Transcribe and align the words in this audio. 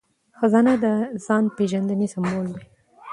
خزانه 0.39 0.73
د 0.83 0.85
ځان 1.25 1.43
پیژندنې 1.57 2.07
سمبول 2.13 2.47
دی. 2.55 2.63